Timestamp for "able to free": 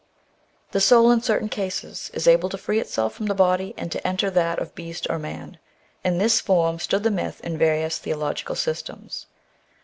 2.27-2.79